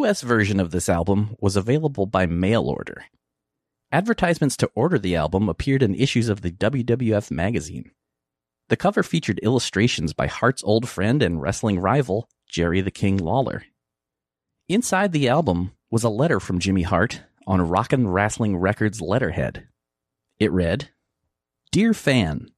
US 0.00 0.22
version 0.22 0.60
of 0.60 0.70
this 0.70 0.88
album 0.88 1.36
was 1.40 1.56
available 1.56 2.06
by 2.06 2.24
mail 2.24 2.68
order. 2.68 3.04
Advertisements 3.92 4.56
to 4.56 4.70
order 4.74 4.98
the 4.98 5.14
album 5.14 5.48
appeared 5.48 5.82
in 5.82 5.94
issues 5.94 6.30
of 6.30 6.40
the 6.40 6.50
WWF 6.50 7.30
magazine. 7.30 7.90
The 8.68 8.76
cover 8.76 9.02
featured 9.02 9.40
illustrations 9.40 10.14
by 10.14 10.26
Hart's 10.26 10.64
old 10.64 10.88
friend 10.88 11.22
and 11.22 11.42
wrestling 11.42 11.80
rival, 11.80 12.30
Jerry 12.48 12.80
the 12.80 12.90
King 12.90 13.18
Lawler. 13.18 13.64
Inside 14.70 15.12
the 15.12 15.28
album 15.28 15.72
was 15.90 16.02
a 16.02 16.08
letter 16.08 16.40
from 16.40 16.60
Jimmy 16.60 16.82
Hart 16.82 17.20
on 17.46 17.60
Rockin' 17.60 18.08
Wrestling 18.08 18.56
Records 18.56 19.02
letterhead. 19.02 19.68
It 20.38 20.50
read, 20.50 20.88
Dear 21.72 21.92
fan, 21.92 22.48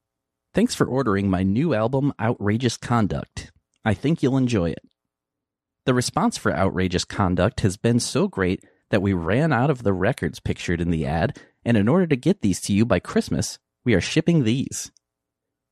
thanks 0.54 0.76
for 0.76 0.86
ordering 0.86 1.28
my 1.28 1.42
new 1.42 1.74
album 1.74 2.12
Outrageous 2.20 2.76
Conduct. 2.76 3.50
I 3.84 3.94
think 3.94 4.22
you'll 4.22 4.36
enjoy 4.36 4.70
it. 4.70 4.84
The 5.84 5.94
response 5.94 6.38
for 6.38 6.52
outrageous 6.52 7.04
conduct 7.04 7.60
has 7.60 7.76
been 7.76 7.98
so 7.98 8.28
great 8.28 8.64
that 8.90 9.02
we 9.02 9.12
ran 9.12 9.52
out 9.52 9.68
of 9.68 9.82
the 9.82 9.92
records 9.92 10.38
pictured 10.38 10.80
in 10.80 10.90
the 10.90 11.06
ad, 11.06 11.40
and 11.64 11.76
in 11.76 11.88
order 11.88 12.06
to 12.06 12.16
get 12.16 12.40
these 12.40 12.60
to 12.62 12.72
you 12.72 12.84
by 12.84 13.00
Christmas, 13.00 13.58
we 13.84 13.94
are 13.94 14.00
shipping 14.00 14.44
these. 14.44 14.92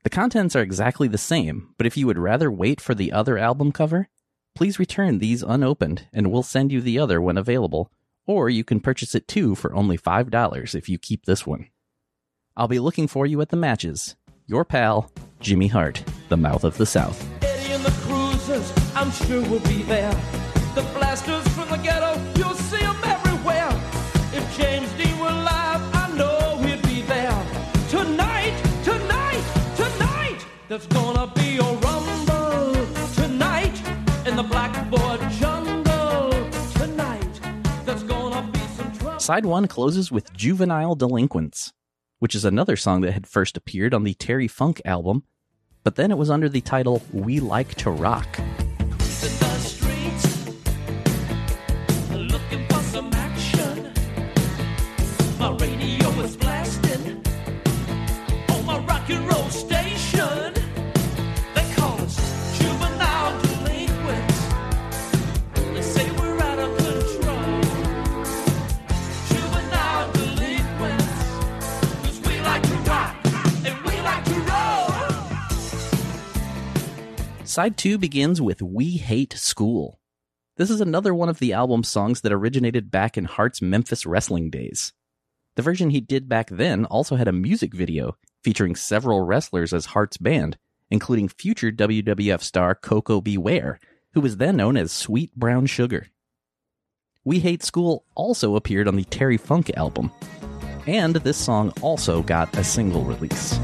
The 0.03 0.11
contents 0.11 0.57
are 0.57 0.63
exactly 0.63 1.07
the 1.07 1.19
same, 1.19 1.75
but 1.77 1.87
if 1.87 1.97
you 1.97 2.09
would 2.09 2.19
rather 2.19 2.51
wait 2.51 2.81
for 2.81 2.95
the 2.95 3.13
other 3.13 3.39
album 3.39 3.71
cover, 3.71 4.09
please 4.57 4.81
return 4.81 5.19
these 5.19 5.45
unopened 5.45 6.07
and 6.13 6.33
we'll 6.33 6.43
send 6.43 6.73
you 6.73 6.81
the 6.81 6.99
other 6.99 7.21
when 7.21 7.39
available, 7.39 7.93
or 8.27 8.49
you 8.51 8.65
can 8.65 8.81
purchase 8.81 9.15
it 9.15 9.29
too 9.29 9.55
for 9.55 9.75
only 9.75 9.97
$5 9.97 10.75
if 10.75 10.89
you 10.89 10.99
keep 10.99 11.27
this 11.27 11.47
one. 11.47 11.69
I'll 12.57 12.67
be 12.67 12.81
looking 12.81 13.07
for 13.07 13.27
you 13.27 13.41
at 13.43 13.51
the 13.51 13.57
matches. 13.57 14.17
Your 14.47 14.65
pal, 14.65 15.13
Jimmy 15.39 15.69
Hart, 15.69 16.03
the 16.31 16.37
mouth 16.37 16.65
of 16.65 16.79
the 16.79 16.87
South. 16.87 17.40
I'm 19.01 19.11
sure 19.13 19.41
will 19.49 19.61
be 19.61 19.83
there. 19.85 20.13
The 20.75 20.83
blasters 20.93 21.49
from 21.55 21.71
the 21.71 21.79
ghetto, 21.79 22.21
you'll 22.37 22.53
see 22.53 22.81
them 22.81 22.99
everywhere. 23.03 23.71
If 24.31 24.45
James 24.59 24.93
Dean 24.93 25.19
were 25.19 25.29
alive, 25.29 25.81
I 25.95 26.15
know 26.19 26.59
he'd 26.59 26.83
be 26.83 27.01
there. 27.01 27.33
Tonight, 27.89 28.55
tonight, 28.85 29.43
tonight, 29.75 30.45
there's 30.69 30.87
gonna 30.89 31.33
be 31.35 31.57
a 31.57 31.63
rumble. 31.63 32.75
Tonight, 33.15 33.73
in 34.27 34.37
the 34.37 34.43
blackboard 34.43 35.21
jungle. 35.31 36.31
Tonight, 36.75 37.41
there's 37.87 38.03
gonna 38.03 38.47
be 38.53 38.61
some 38.77 38.93
trouble. 38.99 39.19
Side 39.19 39.47
1 39.47 39.67
closes 39.67 40.13
with 40.13 40.31
Juvenile 40.35 40.95
Delinquents, 40.95 41.73
which 42.19 42.35
is 42.35 42.45
another 42.45 42.77
song 42.77 43.01
that 43.01 43.13
had 43.13 43.27
first 43.27 43.57
appeared 43.57 43.95
on 43.95 44.05
the 44.05 44.13
Terry 44.13 44.47
Funk 44.47 44.83
album, 44.85 45.23
but 45.85 45.97
then 45.97 46.11
it 46.11 46.19
was 46.19 46.29
under 46.29 46.51
the 46.51 46.61
title 46.61 47.03
We 47.15 47.41
Like 47.41 47.75
to 47.77 47.91
Rock. 47.91 48.39
Side 77.51 77.77
2 77.77 77.99
begins 77.99 78.41
with 78.41 78.63
We 78.63 78.93
Hate 78.93 79.33
School. 79.33 79.99
This 80.57 80.71
is 80.71 80.81
another 80.81 81.13
one 81.13 81.29
of 81.29 81.41
the 81.41 81.53
album's 81.53 81.89
songs 81.89 82.21
that 82.21 82.33
originated 82.33 82.93
back 82.93 83.19
in 83.19 83.25
Hart's 83.25 83.61
Memphis 83.61 84.07
wrestling 84.07 84.51
days. 84.51 84.93
The 85.61 85.65
version 85.65 85.91
he 85.91 86.01
did 86.01 86.27
back 86.27 86.49
then 86.49 86.87
also 86.87 87.17
had 87.17 87.29
a 87.29 87.33
music 87.33 87.75
video 87.75 88.17
featuring 88.43 88.75
several 88.75 89.21
wrestlers 89.21 89.75
as 89.75 89.85
Hart's 89.85 90.17
band, 90.17 90.57
including 90.91 91.29
future 91.29 91.71
WWF 91.71 92.41
star 92.41 92.75
Koko 92.75 93.21
B. 93.21 93.37
Ware, 93.37 93.79
who 94.15 94.23
was 94.23 94.39
then 94.39 94.57
known 94.57 94.79
as 94.79 94.91
Sweet 94.91 95.37
Brown 95.37 95.67
Sugar. 95.67 96.07
We 97.25 97.41
Hate 97.41 97.63
School 97.63 98.07
also 98.15 98.57
appeared 98.57 98.89
on 98.89 98.97
the 98.97 99.05
Terry 99.05 99.37
Funk 99.37 99.71
album, 99.77 100.11
and 100.87 101.17
this 101.17 101.37
song 101.37 101.75
also 101.83 102.23
got 102.23 102.57
a 102.57 102.65
single 102.65 103.05
release. 103.05 103.59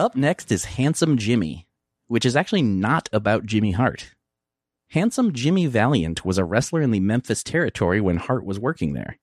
Up 0.00 0.16
next 0.16 0.50
is 0.50 0.64
Handsome 0.64 1.18
Jimmy, 1.18 1.66
which 2.06 2.24
is 2.24 2.34
actually 2.34 2.62
not 2.62 3.10
about 3.12 3.44
Jimmy 3.44 3.72
Hart. 3.72 4.14
Handsome 4.92 5.34
Jimmy 5.34 5.66
Valiant 5.66 6.24
was 6.24 6.38
a 6.38 6.44
wrestler 6.46 6.80
in 6.80 6.90
the 6.90 7.00
Memphis 7.00 7.42
territory 7.42 8.00
when 8.00 8.16
Hart 8.16 8.46
was 8.46 8.58
working 8.58 8.94
there. 8.94 9.18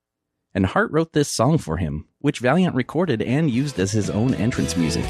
And 0.53 0.67
Hart 0.67 0.91
wrote 0.91 1.13
this 1.13 1.29
song 1.29 1.57
for 1.57 1.77
him, 1.77 2.05
which 2.19 2.37
Valiant 2.37 2.75
recorded 2.75 3.23
and 3.23 3.49
used 3.49 3.79
as 3.79 3.93
his 3.93 4.11
own 4.11 4.35
entrance 4.35 4.77
music. 4.77 5.05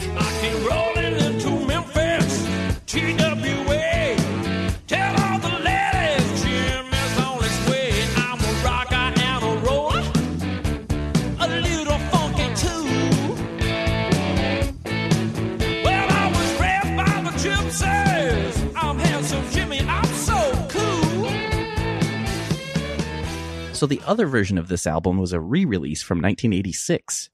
So 23.78 23.86
the 23.86 24.02
other 24.08 24.26
version 24.26 24.58
of 24.58 24.70
this 24.70 24.88
album 24.88 25.20
was 25.20 25.34
a 25.34 25.40
re-release 25.40 26.02
from 26.02 26.18
1986. 26.18 27.30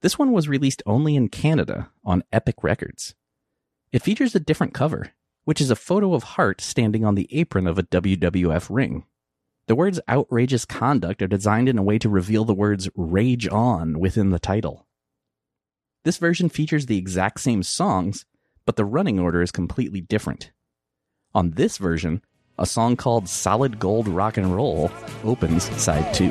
This 0.00 0.18
one 0.18 0.32
was 0.32 0.48
released 0.48 0.82
only 0.86 1.14
in 1.14 1.28
Canada 1.28 1.90
on 2.02 2.24
Epic 2.32 2.64
Records. 2.64 3.14
It 3.92 4.00
features 4.00 4.34
a 4.34 4.40
different 4.40 4.72
cover, 4.72 5.12
which 5.44 5.60
is 5.60 5.70
a 5.70 5.76
photo 5.76 6.14
of 6.14 6.22
Hart 6.22 6.62
standing 6.62 7.04
on 7.04 7.16
the 7.16 7.28
apron 7.38 7.66
of 7.66 7.78
a 7.78 7.82
WWF 7.82 8.68
ring. 8.70 9.04
The 9.66 9.74
words 9.74 10.00
outrageous 10.08 10.64
conduct 10.64 11.20
are 11.20 11.26
designed 11.26 11.68
in 11.68 11.76
a 11.76 11.82
way 11.82 11.98
to 11.98 12.08
reveal 12.08 12.46
the 12.46 12.54
words 12.54 12.88
rage 12.96 13.46
on 13.46 14.00
within 14.00 14.30
the 14.30 14.38
title. 14.38 14.86
This 16.02 16.16
version 16.16 16.48
features 16.48 16.86
the 16.86 16.96
exact 16.96 17.40
same 17.40 17.62
songs, 17.62 18.24
but 18.64 18.76
the 18.76 18.86
running 18.86 19.20
order 19.20 19.42
is 19.42 19.52
completely 19.52 20.00
different. 20.00 20.50
On 21.34 21.50
this 21.50 21.76
version, 21.76 22.22
a 22.58 22.66
song 22.66 22.96
called 22.96 23.28
Solid 23.28 23.78
Gold 23.78 24.06
Rock 24.08 24.36
and 24.36 24.54
Roll 24.54 24.90
opens 25.24 25.64
side 25.80 26.14
2. 26.14 26.30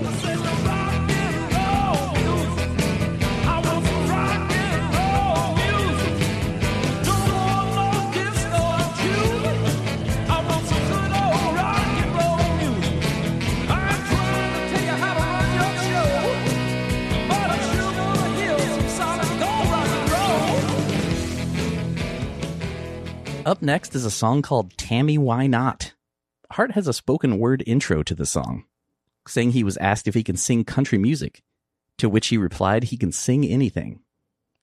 Up 23.45 23.61
next 23.61 23.93
is 23.93 24.05
a 24.05 24.11
song 24.11 24.41
called 24.41 24.75
Tammy 24.77 25.17
Why 25.17 25.47
Not. 25.47 25.92
Hart 26.53 26.73
has 26.73 26.87
a 26.87 26.93
spoken 26.93 27.39
word 27.39 27.63
intro 27.65 28.03
to 28.03 28.13
the 28.13 28.27
song, 28.27 28.65
saying 29.27 29.53
he 29.53 29.63
was 29.63 29.75
asked 29.77 30.07
if 30.07 30.13
he 30.13 30.21
can 30.21 30.37
sing 30.37 30.63
country 30.63 30.99
music, 30.99 31.41
to 31.97 32.07
which 32.07 32.27
he 32.27 32.37
replied 32.37 32.83
he 32.83 32.95
can 32.95 33.11
sing 33.11 33.43
anything. 33.43 34.01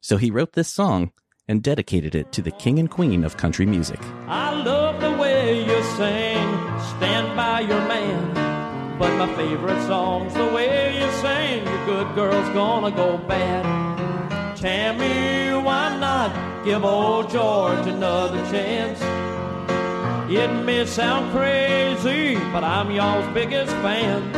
So 0.01 0.17
he 0.17 0.31
wrote 0.31 0.53
this 0.53 0.73
song 0.73 1.11
and 1.49 1.65
dedicated 1.65 2.15
it 2.15 2.31
to 2.31 2.43
the 2.43 2.53
king 2.53 2.79
and 2.79 2.89
queen 2.89 3.25
of 3.25 3.37
country 3.37 3.67
music. 3.67 3.99
I 4.29 4.55
love 4.63 5.01
the 5.01 5.11
way 5.21 5.65
you 5.65 5.83
sing, 5.99 6.47
stand 6.95 7.37
by 7.37 7.63
your 7.63 7.85
man. 7.89 8.97
But 8.97 9.17
my 9.17 9.35
favorite 9.35 9.83
song's 9.89 10.35
the 10.35 10.47
way 10.47 10.95
you 10.95 11.11
sing, 11.21 11.67
your 11.67 11.87
good 11.87 12.15
girl's 12.15 12.49
gonna 12.51 12.93
go 12.93 13.19
bad. 13.19 14.57
Tammy, 14.57 15.61
why 15.61 15.99
not 15.99 16.65
give 16.65 16.85
old 16.85 17.31
George 17.31 17.89
another 17.89 18.49
chance? 18.49 19.30
It 20.31 20.47
may 20.65 20.87
sound 20.87 21.33
crazy, 21.33 22.37
but 22.53 22.63
I'm 22.63 22.93
y'all's 22.93 23.27
biggest 23.35 23.73
fan. 23.83 24.33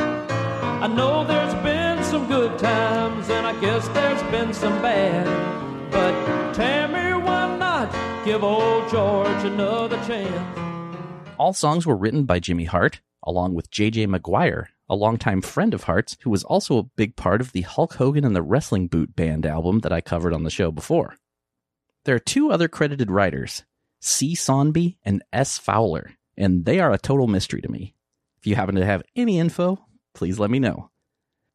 I 0.82 0.86
know 0.86 1.22
there's 1.26 1.52
been 1.62 2.02
some 2.02 2.26
good 2.28 2.58
times, 2.58 3.28
and 3.28 3.46
I 3.46 3.60
guess 3.60 3.86
there's 3.88 4.22
been 4.30 4.54
some 4.54 4.80
bad. 4.80 5.90
But 5.90 6.54
Tammy, 6.54 7.22
why 7.22 7.58
not 7.58 8.24
give 8.24 8.42
old 8.42 8.88
George 8.90 9.44
another 9.44 9.98
chance? 10.06 10.58
All 11.36 11.52
songs 11.52 11.84
were 11.84 11.94
written 11.94 12.24
by 12.24 12.40
Jimmy 12.40 12.64
Hart, 12.64 13.02
along 13.22 13.52
with 13.52 13.70
J.J. 13.70 14.06
Maguire, 14.06 14.70
a 14.88 14.96
longtime 14.96 15.42
friend 15.42 15.74
of 15.74 15.82
Hart's 15.82 16.16
who 16.22 16.30
was 16.30 16.42
also 16.44 16.78
a 16.78 16.84
big 16.84 17.16
part 17.16 17.42
of 17.42 17.52
the 17.52 17.60
Hulk 17.60 17.92
Hogan 17.96 18.24
and 18.24 18.34
the 18.34 18.40
Wrestling 18.40 18.86
Boot 18.86 19.14
Band 19.14 19.44
album 19.44 19.80
that 19.80 19.92
I 19.92 20.00
covered 20.00 20.32
on 20.32 20.44
the 20.44 20.50
show 20.50 20.70
before. 20.70 21.16
There 22.04 22.14
are 22.14 22.18
two 22.18 22.50
other 22.50 22.66
credited 22.66 23.10
writers, 23.10 23.64
C. 24.04 24.34
Sonby 24.34 24.96
and 25.04 25.22
S. 25.32 25.58
Fowler, 25.58 26.14
and 26.36 26.64
they 26.64 26.80
are 26.80 26.90
a 26.90 26.98
total 26.98 27.28
mystery 27.28 27.62
to 27.62 27.70
me. 27.70 27.94
If 28.36 28.48
you 28.48 28.56
happen 28.56 28.74
to 28.74 28.84
have 28.84 29.04
any 29.14 29.38
info, 29.38 29.86
please 30.12 30.40
let 30.40 30.50
me 30.50 30.58
know. 30.58 30.90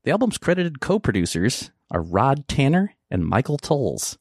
The 0.03 0.11
album's 0.11 0.37
credited 0.37 0.79
co 0.79 0.97
producers 0.97 1.71
are 1.91 2.01
Rod 2.01 2.47
Tanner 2.47 2.95
and 3.11 3.27
Michael 3.27 3.57
Toles. 3.57 4.17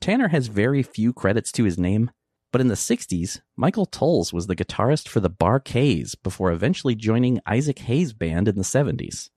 Tanner 0.00 0.28
has 0.28 0.46
very 0.46 0.84
few 0.84 1.12
credits 1.12 1.50
to 1.52 1.64
his 1.64 1.76
name, 1.76 2.12
but 2.52 2.60
in 2.60 2.68
the 2.68 2.76
60s, 2.76 3.40
Michael 3.56 3.86
Toles 3.86 4.32
was 4.32 4.46
the 4.46 4.54
guitarist 4.54 5.08
for 5.08 5.18
the 5.18 5.28
Bar 5.28 5.58
Kays 5.58 6.14
before 6.14 6.52
eventually 6.52 6.94
joining 6.94 7.40
Isaac 7.44 7.80
Hayes' 7.80 8.12
band 8.12 8.46
in 8.46 8.54
the 8.54 8.62
70s. 8.62 9.30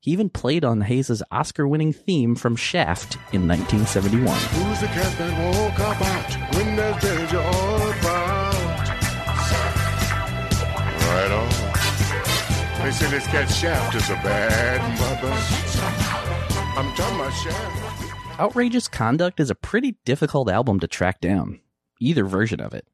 He 0.00 0.10
even 0.10 0.30
played 0.30 0.64
on 0.64 0.80
Hayes' 0.80 1.22
Oscar 1.30 1.68
winning 1.68 1.92
theme 1.92 2.34
from 2.34 2.56
Shaft 2.56 3.14
in 3.32 3.46
1971. 3.46 4.26
Right 7.34 7.44
on. 11.30 11.48
They 12.84 12.90
say 12.90 13.10
this 13.10 13.26
cat 13.26 13.50
Shaft 13.50 13.94
is 13.94 14.10
a 14.10 14.16
bad 14.16 15.00
mother. 15.00 15.32
I'm 16.78 16.94
talking 16.94 17.16
about 17.16 17.32
Shaft. 17.32 18.38
Outrageous 18.38 18.86
Conduct 18.88 19.40
is 19.40 19.48
a 19.50 19.54
pretty 19.54 19.96
difficult 20.04 20.50
album 20.50 20.80
to 20.80 20.86
track 20.86 21.20
down, 21.20 21.60
either 22.00 22.24
version 22.24 22.60
of 22.60 22.74
it. 22.74 22.86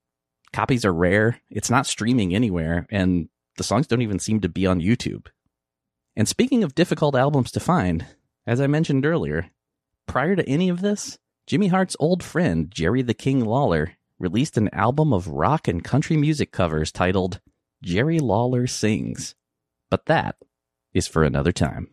Copies 0.53 0.85
are 0.85 0.95
rare, 0.95 1.41
it's 1.51 1.71
not 1.71 1.87
streaming 1.87 2.33
anywhere, 2.35 2.87
and 2.91 3.29
the 3.57 3.65
songs 3.65 3.89
don't 3.89 4.03
even 4.03 4.21
seem 4.21 4.41
to 4.41 4.49
be 4.49 4.67
on 4.67 4.81
YouTube. 4.81 5.27
And 6.17 6.29
speaking 6.29 6.63
of 6.63 6.77
difficult 6.77 7.17
albums 7.17 7.51
to 7.53 7.61
find, 7.61 8.07
as 8.47 8.61
I 8.61 8.69
mentioned 8.69 9.05
earlier, 9.05 9.51
prior 10.07 10.37
to 10.37 10.49
any 10.49 10.69
of 10.69 10.81
this, 10.81 11.19
Jimmy 11.47 11.69
Hart's 11.69 11.97
old 11.99 12.23
friend, 12.23 12.71
Jerry 12.71 13.03
the 13.03 13.15
King 13.15 13.45
Lawler, 13.45 13.95
released 14.19 14.57
an 14.57 14.69
album 14.75 15.13
of 15.13 15.29
rock 15.29 15.69
and 15.69 15.85
country 15.85 16.17
music 16.17 16.53
covers 16.53 16.91
titled 16.91 17.41
Jerry 17.83 18.19
Lawler 18.19 18.67
Sings. 18.67 19.35
But 19.91 20.07
that 20.07 20.37
is 20.93 21.07
for 21.07 21.25
another 21.25 21.53
time. 21.53 21.89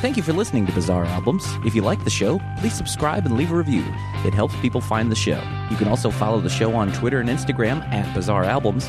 Thank 0.00 0.16
you 0.16 0.22
for 0.22 0.32
listening 0.32 0.66
to 0.66 0.72
Bizarre 0.72 1.04
Albums. 1.04 1.46
If 1.64 1.74
you 1.74 1.82
like 1.82 2.02
the 2.04 2.10
show, 2.10 2.40
please 2.58 2.72
subscribe 2.72 3.26
and 3.26 3.36
leave 3.36 3.52
a 3.52 3.56
review. 3.56 3.84
It 4.24 4.32
helps 4.32 4.56
people 4.60 4.80
find 4.80 5.10
the 5.10 5.16
show. 5.16 5.42
You 5.70 5.76
can 5.76 5.88
also 5.88 6.10
follow 6.10 6.40
the 6.40 6.48
show 6.48 6.74
on 6.74 6.92
Twitter 6.92 7.20
and 7.20 7.28
Instagram 7.28 7.82
at 7.92 8.14
Bizarre 8.14 8.44
Albums, 8.44 8.88